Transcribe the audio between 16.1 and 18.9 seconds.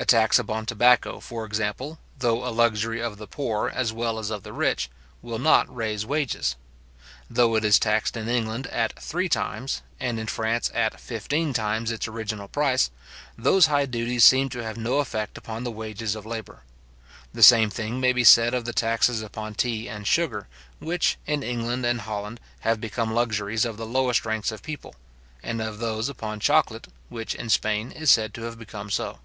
of labour. The same thing maybe said of the